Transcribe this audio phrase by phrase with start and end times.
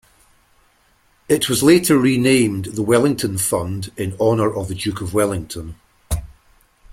[1.29, 5.75] It was later renamed the Wellington Fund in honor of the Duke of Wellington.